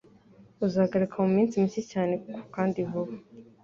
Azagaruka 0.65 1.15
muminsi 1.23 1.61
mike 1.63 1.81
cyane 1.91 2.13
kandi 2.55 2.77
vuba. 2.89 3.13